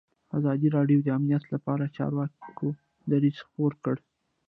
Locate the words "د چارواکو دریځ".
1.85-3.37